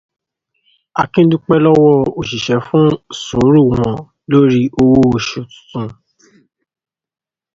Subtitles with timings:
[1.01, 2.85] Akin dúpẹ́ lọ́wọ́ àwọn òṣìṣẹ́ fún
[3.25, 3.93] sùúrù wọn
[4.29, 5.39] lórí owó oṣù
[5.69, 5.87] tuntun.